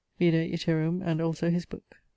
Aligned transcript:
Vide 0.17 0.49
iterum, 0.51 1.03
and 1.05 1.21
also 1.21 1.51
his 1.51 1.65
booke. 1.67 1.97